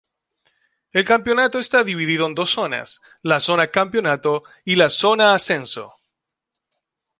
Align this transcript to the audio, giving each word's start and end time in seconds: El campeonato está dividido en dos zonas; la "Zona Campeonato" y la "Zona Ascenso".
El 0.93 1.05
campeonato 1.05 1.59
está 1.59 1.83
dividido 1.83 2.25
en 2.25 2.33
dos 2.33 2.49
zonas; 2.49 3.01
la 3.21 3.39
"Zona 3.39 3.67
Campeonato" 3.67 4.41
y 4.65 4.73
la 4.73 4.89
"Zona 4.89 5.35
Ascenso". 5.35 5.93